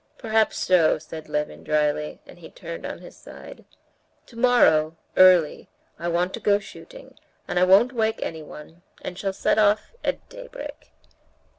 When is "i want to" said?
5.99-6.39